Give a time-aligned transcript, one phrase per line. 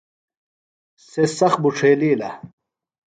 [1.09, 2.31] سےۡ سخت بُڇھیلِیلہ۔